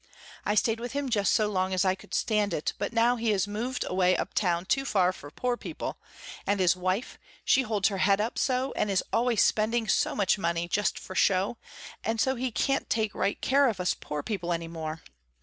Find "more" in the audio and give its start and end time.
14.67-15.01